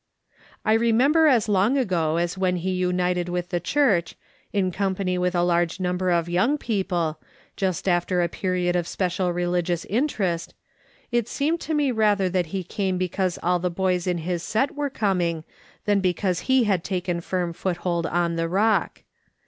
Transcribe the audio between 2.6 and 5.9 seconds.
united with the Churcli, in company with a large